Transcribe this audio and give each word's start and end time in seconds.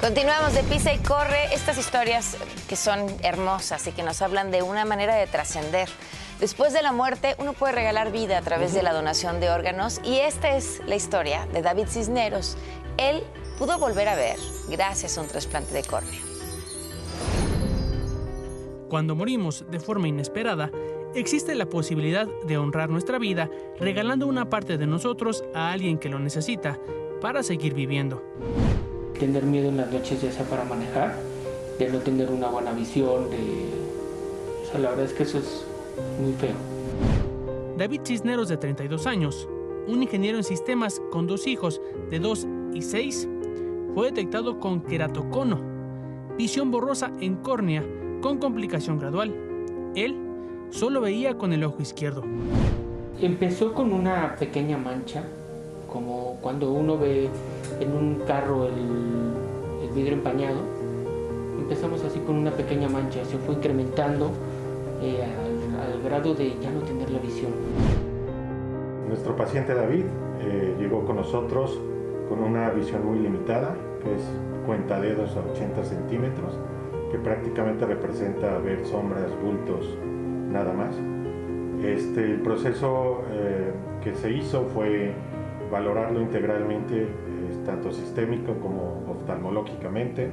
Continuamos 0.00 0.54
de 0.54 0.62
Pisa 0.62 0.92
y 0.92 0.98
Corre, 0.98 1.54
estas 1.54 1.78
historias 1.78 2.36
que 2.68 2.76
son 2.76 3.06
hermosas 3.22 3.86
y 3.86 3.92
que 3.92 4.02
nos 4.02 4.20
hablan 4.20 4.50
de 4.50 4.62
una 4.62 4.84
manera 4.84 5.14
de 5.14 5.26
trascender. 5.26 5.88
Después 6.38 6.74
de 6.74 6.82
la 6.82 6.92
muerte, 6.92 7.34
uno 7.38 7.54
puede 7.54 7.72
regalar 7.72 8.12
vida 8.12 8.36
a 8.36 8.42
través 8.42 8.74
de 8.74 8.82
la 8.82 8.92
donación 8.92 9.40
de 9.40 9.48
órganos 9.48 10.00
y 10.04 10.18
esta 10.18 10.54
es 10.54 10.82
la 10.86 10.96
historia 10.96 11.46
de 11.46 11.62
David 11.62 11.86
Cisneros. 11.88 12.58
Él 12.98 13.22
pudo 13.58 13.78
volver 13.78 14.08
a 14.08 14.16
ver 14.16 14.36
gracias 14.68 15.16
a 15.16 15.22
un 15.22 15.28
trasplante 15.28 15.72
de 15.72 15.82
córnea. 15.82 16.20
Cuando 18.90 19.16
morimos 19.16 19.64
de 19.70 19.80
forma 19.80 20.08
inesperada, 20.08 20.70
existe 21.14 21.54
la 21.54 21.66
posibilidad 21.66 22.28
de 22.46 22.58
honrar 22.58 22.90
nuestra 22.90 23.18
vida 23.18 23.48
regalando 23.80 24.26
una 24.26 24.50
parte 24.50 24.76
de 24.76 24.86
nosotros 24.86 25.42
a 25.54 25.72
alguien 25.72 25.98
que 25.98 26.10
lo 26.10 26.18
necesita 26.18 26.78
para 27.22 27.42
seguir 27.42 27.72
viviendo. 27.72 28.22
Tener 29.18 29.44
miedo 29.44 29.68
en 29.68 29.78
las 29.78 29.90
noches 29.90 30.20
ya 30.20 30.30
sea 30.30 30.44
para 30.44 30.64
manejar, 30.64 31.16
de 31.78 31.88
no 31.88 31.98
tener 31.98 32.30
una 32.30 32.48
buena 32.48 32.72
visión, 32.72 33.30
de... 33.30 33.70
O 34.62 34.70
sea, 34.70 34.80
la 34.80 34.90
verdad 34.90 35.06
es 35.06 35.12
que 35.12 35.22
eso 35.22 35.38
es 35.38 35.64
muy 36.20 36.32
feo. 36.34 36.54
David 37.78 38.00
Cisneros, 38.04 38.48
de 38.48 38.56
32 38.56 39.06
años, 39.06 39.48
un 39.86 40.02
ingeniero 40.02 40.36
en 40.36 40.44
sistemas 40.44 41.00
con 41.10 41.26
dos 41.26 41.46
hijos 41.46 41.80
de 42.10 42.18
2 42.18 42.46
y 42.74 42.82
6, 42.82 43.28
fue 43.94 44.06
detectado 44.06 44.60
con 44.60 44.82
queratocono, 44.82 45.60
visión 46.36 46.70
borrosa 46.70 47.10
en 47.20 47.36
córnea 47.36 47.84
con 48.20 48.38
complicación 48.38 48.98
gradual. 48.98 49.34
Él 49.94 50.16
solo 50.70 51.00
veía 51.00 51.38
con 51.38 51.52
el 51.52 51.64
ojo 51.64 51.80
izquierdo. 51.80 52.22
Empezó 53.20 53.72
con 53.72 53.92
una 53.92 54.36
pequeña 54.36 54.76
mancha, 54.76 55.24
como 55.92 56.36
cuando 56.42 56.72
uno 56.72 56.98
ve 56.98 57.28
en 57.80 57.92
un 57.92 58.22
carro 58.26 58.66
el, 58.66 59.92
vidrio 59.94 60.14
empañado. 60.14 60.58
Empezamos 61.58 62.04
así 62.04 62.18
con 62.20 62.36
una 62.36 62.50
pequeña 62.50 62.86
mancha, 62.86 63.24
se 63.24 63.38
fue 63.38 63.54
incrementando 63.54 64.30
eh, 65.00 65.24
al, 65.24 66.02
grado 66.02 66.34
de 66.34 66.50
ya 66.60 66.70
no 66.70 66.80
tener 66.80 67.08
la 67.10 67.18
visión. 67.18 67.50
Nuestro 69.08 69.34
paciente 69.36 69.74
David 69.74 70.04
eh, 70.40 70.76
llegó 70.78 71.06
con 71.06 71.16
nosotros 71.16 71.80
con 72.28 72.42
una 72.42 72.70
visión 72.70 73.06
muy 73.06 73.20
limitada, 73.20 73.74
que 74.02 74.14
es 74.14 74.22
cuenta 74.66 75.00
dedos 75.00 75.34
a 75.36 75.40
80 75.52 75.84
centímetros, 75.84 76.58
que 77.10 77.18
prácticamente 77.18 77.86
representa 77.86 78.58
ver 78.58 78.84
sombras, 78.84 79.30
bultos, 79.42 79.96
nada 80.50 80.72
más. 80.72 80.94
Este, 81.82 82.24
el 82.24 82.40
proceso 82.40 83.22
eh, 83.30 83.72
que 84.02 84.14
se 84.14 84.32
hizo 84.32 84.64
fue 84.74 85.14
valorarlo 85.70 86.20
integralmente, 86.20 87.02
eh, 87.02 87.08
tanto 87.64 87.92
sistémico 87.92 88.54
como 88.60 89.04
oftalmológicamente. 89.08 90.30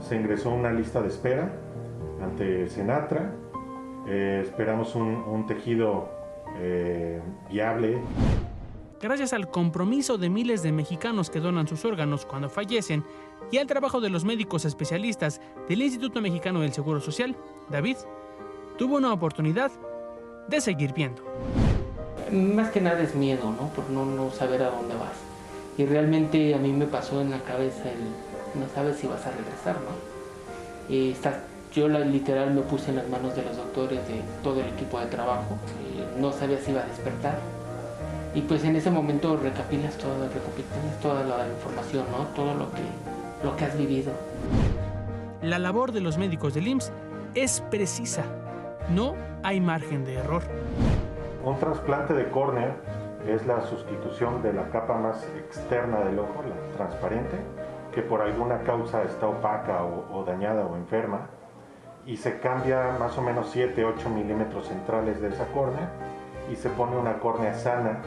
Se 0.00 0.16
ingresó 0.16 0.50
a 0.50 0.54
una 0.54 0.72
lista 0.72 1.02
de 1.02 1.08
espera 1.08 1.52
ante 2.22 2.68
Senatra. 2.68 3.34
Eh, 4.06 4.40
esperamos 4.44 4.94
un, 4.94 5.06
un 5.06 5.46
tejido 5.46 6.18
viable. 7.48 8.02
Gracias 9.00 9.32
al 9.32 9.50
compromiso 9.50 10.18
de 10.18 10.28
miles 10.28 10.62
de 10.62 10.72
mexicanos 10.72 11.30
que 11.30 11.40
donan 11.40 11.66
sus 11.66 11.84
órganos 11.84 12.26
cuando 12.26 12.50
fallecen 12.50 13.04
y 13.50 13.58
al 13.58 13.66
trabajo 13.66 14.00
de 14.00 14.10
los 14.10 14.24
médicos 14.24 14.64
especialistas 14.64 15.40
del 15.68 15.82
Instituto 15.82 16.20
Mexicano 16.20 16.60
del 16.60 16.72
Seguro 16.72 17.00
Social, 17.00 17.36
David 17.70 17.96
tuvo 18.76 18.96
una 18.96 19.12
oportunidad 19.12 19.72
de 20.48 20.60
seguir 20.60 20.92
viendo. 20.92 21.22
Más 22.32 22.70
que 22.70 22.80
nada 22.80 23.00
es 23.00 23.14
miedo, 23.14 23.50
¿no? 23.50 23.68
Por 23.68 23.90
no, 23.90 24.04
no 24.04 24.30
saber 24.30 24.62
a 24.62 24.70
dónde 24.70 24.94
vas. 24.94 25.16
Y 25.76 25.86
realmente 25.86 26.54
a 26.54 26.58
mí 26.58 26.72
me 26.72 26.86
pasó 26.86 27.20
en 27.20 27.30
la 27.30 27.40
cabeza 27.40 27.90
el 27.90 28.60
no 28.60 28.66
sabes 28.74 28.96
si 28.96 29.06
vas 29.06 29.24
a 29.26 29.30
regresar, 29.30 29.76
¿no? 29.76 30.94
Y 30.94 31.12
está, 31.12 31.40
yo 31.72 31.88
la, 31.88 32.00
literal 32.00 32.52
me 32.52 32.62
puse 32.62 32.90
en 32.90 32.96
las 32.96 33.08
manos 33.08 33.36
de 33.36 33.42
los 33.42 33.56
doctores, 33.56 34.06
de 34.08 34.22
todo 34.42 34.60
el 34.60 34.68
equipo 34.68 34.98
de 34.98 35.06
trabajo. 35.06 35.56
no 36.18 36.32
sabía 36.32 36.58
si 36.60 36.72
iba 36.72 36.82
a 36.82 36.86
despertar. 36.86 37.38
Y 38.34 38.42
pues 38.42 38.64
en 38.64 38.76
ese 38.76 38.90
momento 38.90 39.36
recapilas 39.36 39.96
todo, 39.96 40.28
recopilas 40.28 41.00
toda 41.00 41.24
la 41.24 41.48
información, 41.48 42.04
¿no? 42.10 42.26
Todo 42.34 42.54
lo 42.54 42.70
que, 42.72 42.82
lo 43.44 43.56
que 43.56 43.64
has 43.64 43.76
vivido. 43.76 44.12
La 45.42 45.58
labor 45.58 45.92
de 45.92 46.00
los 46.00 46.18
médicos 46.18 46.54
del 46.54 46.68
IMSS 46.68 46.92
es 47.34 47.60
precisa 47.70 48.24
no 48.90 49.14
hay 49.42 49.60
margen 49.60 50.04
de 50.04 50.14
error. 50.14 50.42
Un 51.42 51.58
trasplante 51.58 52.12
de 52.12 52.28
córnea 52.28 52.76
es 53.26 53.46
la 53.46 53.62
sustitución 53.62 54.42
de 54.42 54.52
la 54.52 54.68
capa 54.68 54.98
más 54.98 55.26
externa 55.38 56.00
del 56.00 56.18
ojo, 56.18 56.42
la 56.46 56.76
transparente, 56.76 57.36
que 57.94 58.02
por 58.02 58.20
alguna 58.20 58.62
causa 58.62 59.02
está 59.04 59.26
opaca 59.26 59.82
o, 59.84 60.22
dañada 60.24 60.66
o 60.66 60.76
enferma, 60.76 61.28
y 62.04 62.18
se 62.18 62.40
cambia 62.40 62.96
más 62.98 63.16
o 63.16 63.22
menos 63.22 63.54
7-8 63.54 64.08
milímetros 64.08 64.68
centrales 64.68 65.20
de 65.20 65.28
esa 65.28 65.46
córnea 65.46 65.90
y 66.50 66.56
se 66.56 66.68
pone 66.70 66.96
una 66.96 67.18
córnea 67.18 67.54
sana 67.54 68.00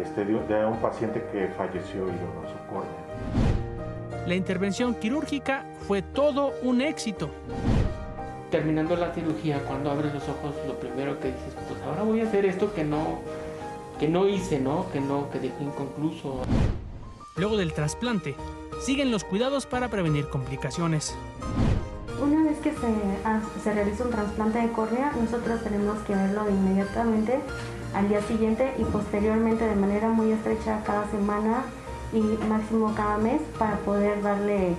este, 0.00 0.24
de, 0.24 0.66
un 0.66 0.78
paciente 0.78 1.24
que 1.32 1.48
falleció 1.56 2.08
y 2.08 2.12
donó 2.12 2.48
su 2.48 2.58
córnea. 2.72 4.26
La 4.26 4.34
intervención 4.34 4.94
quirúrgica 4.94 5.64
fue 5.86 6.02
todo 6.02 6.52
un 6.62 6.80
éxito 6.80 7.30
terminando 8.54 8.94
la 8.94 9.12
cirugía, 9.12 9.58
cuando 9.66 9.90
abres 9.90 10.14
los 10.14 10.22
ojos, 10.28 10.54
lo 10.64 10.78
primero 10.78 11.18
que 11.18 11.26
dices, 11.26 11.56
pues 11.66 11.82
ahora 11.82 12.04
voy 12.04 12.20
a 12.20 12.22
hacer 12.22 12.44
esto 12.44 12.72
que 12.72 12.84
no, 12.84 13.18
que 13.98 14.06
no 14.06 14.28
hice, 14.28 14.60
¿no? 14.60 14.88
Que 14.92 15.00
no, 15.00 15.28
que 15.30 15.40
dejé 15.40 15.64
inconcluso. 15.64 16.42
Luego 17.34 17.56
del 17.56 17.72
trasplante, 17.72 18.36
siguen 18.80 19.10
los 19.10 19.24
cuidados 19.24 19.66
para 19.66 19.88
prevenir 19.90 20.28
complicaciones. 20.28 21.16
Una 22.22 22.44
vez 22.44 22.56
que 22.58 22.70
se, 22.70 23.60
se 23.64 23.74
realiza 23.74 24.04
un 24.04 24.10
trasplante 24.10 24.60
de 24.60 24.70
córnea, 24.70 25.10
nosotros 25.20 25.60
tenemos 25.64 25.98
que 26.02 26.14
verlo 26.14 26.48
inmediatamente 26.48 27.40
al 27.92 28.08
día 28.08 28.22
siguiente 28.22 28.72
y 28.78 28.84
posteriormente 28.84 29.64
de 29.64 29.74
manera 29.74 30.10
muy 30.10 30.30
estrecha 30.30 30.80
cada 30.86 31.10
semana 31.10 31.64
y 32.12 32.20
máximo 32.46 32.94
cada 32.94 33.18
mes 33.18 33.42
para 33.58 33.78
poder 33.78 34.22
darle 34.22 34.76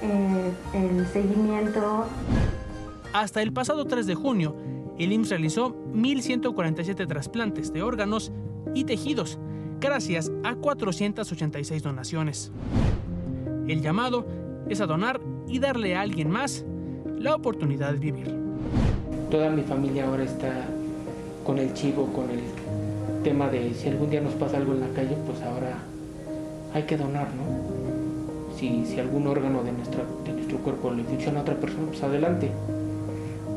eh, 0.00 0.52
el 0.72 1.06
seguimiento. 1.08 2.06
Hasta 3.18 3.42
el 3.42 3.52
pasado 3.52 3.84
3 3.84 4.06
de 4.06 4.14
junio, 4.14 4.54
el 4.96 5.12
IMSS 5.12 5.30
realizó 5.30 5.74
1.147 5.92 7.08
trasplantes 7.08 7.72
de 7.72 7.82
órganos 7.82 8.30
y 8.74 8.84
tejidos, 8.84 9.40
gracias 9.80 10.30
a 10.44 10.54
486 10.54 11.82
donaciones. 11.82 12.52
El 13.66 13.82
llamado 13.82 14.24
es 14.68 14.80
a 14.80 14.86
donar 14.86 15.20
y 15.48 15.58
darle 15.58 15.96
a 15.96 16.02
alguien 16.02 16.30
más 16.30 16.64
la 17.18 17.34
oportunidad 17.34 17.92
de 17.92 17.98
vivir. 17.98 18.32
Toda 19.32 19.50
mi 19.50 19.62
familia 19.62 20.06
ahora 20.06 20.22
está 20.22 20.68
con 21.44 21.58
el 21.58 21.74
chivo, 21.74 22.12
con 22.12 22.30
el 22.30 22.38
tema 23.24 23.48
de 23.48 23.74
si 23.74 23.88
algún 23.88 24.10
día 24.10 24.20
nos 24.20 24.34
pasa 24.34 24.58
algo 24.58 24.74
en 24.74 24.80
la 24.82 24.88
calle, 24.90 25.16
pues 25.26 25.42
ahora 25.42 25.76
hay 26.72 26.84
que 26.84 26.96
donar, 26.96 27.26
¿no? 27.34 28.56
Si, 28.56 28.96
algún 29.00 29.26
órgano 29.26 29.64
de, 29.64 29.72
de 29.72 30.32
nuestro 30.36 30.58
cuerpo 30.58 30.92
le 30.92 31.02
funciona 31.02 31.40
a 31.40 31.42
otra 31.42 31.56
persona, 31.56 31.88
pues 31.88 32.00
adelante. 32.04 32.52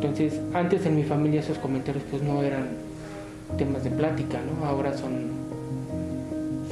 Entonces, 0.02 0.42
antes 0.56 0.84
en 0.88 0.96
mi 0.96 1.04
familia 1.04 1.42
esos 1.42 1.60
comentarios 1.60 2.04
pues 2.10 2.24
no 2.24 2.42
eran 2.42 2.70
temas 3.56 3.84
de 3.84 3.92
plática, 3.92 4.40
¿no? 4.42 4.66
Ahora 4.66 4.98
son, 4.98 5.30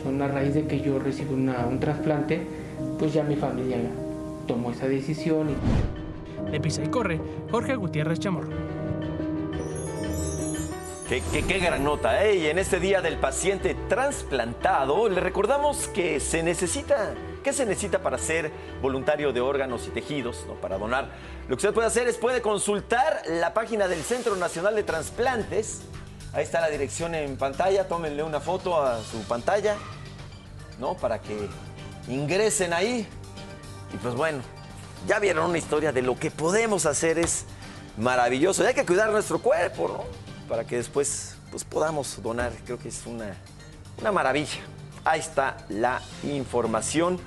son 0.04 0.20
a 0.24 0.28
raíz 0.28 0.56
de 0.56 0.66
que 0.66 0.82
yo 0.82 0.98
recibo 0.98 1.36
un 1.36 1.80
trasplante, 1.80 2.42
pues 2.98 3.14
ya 3.14 3.24
mi 3.24 3.36
familia 3.36 3.78
tomó 4.48 4.72
esa 4.72 4.88
decisión. 4.88 5.50
Y... 6.48 6.52
De 6.52 6.60
pisa 6.60 6.84
y 6.84 6.88
corre, 6.88 7.22
Jorge 7.52 7.76
Gutiérrez 7.76 8.18
Chamorro. 8.18 8.50
Qué, 11.10 11.24
qué, 11.24 11.58
gran 11.58 11.84
nota, 11.84 12.24
¿eh? 12.24 12.36
Y 12.36 12.48
en 12.48 12.60
este 12.60 12.80
día 12.80 13.02
del 13.02 13.18
paciente 13.18 13.76
trasplantado, 13.90 15.10
le 15.10 15.20
recordamos 15.20 15.88
que 15.88 16.20
se 16.20 16.44
necesita 16.44 17.16
¿Qué 17.44 17.54
se 17.54 17.66
necesita 17.66 18.00
para 18.00 18.18
ser 18.18 18.52
voluntario 18.82 19.32
de 19.32 19.40
órganos 19.40 19.88
y 19.88 19.92
tejidos, 19.92 20.46
¿no? 20.46 20.56
para 20.56 20.78
donar? 20.78 21.10
Lo 21.48 21.56
que 21.56 21.66
usted 21.66 21.74
puede 21.74 21.88
hacer 21.88 22.08
es 22.08 22.18
puede 22.18 22.42
consultar 22.42 23.24
la 23.28 23.54
página 23.54 23.88
del 23.88 24.04
Centro 24.04 24.36
Nacional 24.36 24.76
de 24.76 24.84
Transplantes. 24.84 25.82
Ahí 26.34 26.44
está 26.44 26.60
la 26.62 26.70
dirección 26.70 27.16
en 27.16 27.38
pantalla. 27.38 27.88
Tómenle 27.88 28.24
una 28.24 28.42
foto 28.42 28.80
a 28.80 29.02
su 29.02 29.24
pantalla, 29.24 29.78
¿no? 30.80 30.96
Para 30.96 31.20
que 31.20 31.48
ingresen 32.10 32.74
ahí. 32.74 33.08
Y 33.94 33.98
pues 33.98 34.14
bueno, 34.16 34.44
ya 35.08 35.18
vieron 35.20 35.50
una 35.50 35.58
historia 35.58 35.92
de 35.94 36.02
lo 36.02 36.20
que 36.20 36.30
podemos 36.30 36.86
hacer. 36.86 37.18
Es 37.18 37.46
maravilloso. 37.98 38.64
Y 38.64 38.68
hay 38.68 38.74
que 38.74 38.86
cuidar 38.86 39.10
nuestro 39.12 39.40
cuerpo, 39.40 39.88
¿no? 39.88 40.29
Para 40.50 40.66
que 40.66 40.76
después 40.76 41.36
pues, 41.52 41.64
podamos 41.64 42.22
donar. 42.22 42.52
Creo 42.66 42.78
que 42.78 42.90
es 42.90 43.06
una, 43.06 43.36
una 44.02 44.12
maravilla. 44.12 44.60
Ahí 45.06 45.22
está 45.22 45.58
la 45.70 46.02
información. 46.24 47.20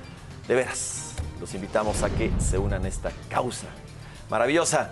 De 0.46 0.56
veras, 0.56 1.12
los 1.40 1.54
invitamos 1.54 2.02
a 2.02 2.10
que 2.10 2.30
se 2.40 2.58
unan 2.58 2.84
a 2.84 2.88
esta 2.88 3.12
causa 3.30 3.68
maravillosa 4.28 4.90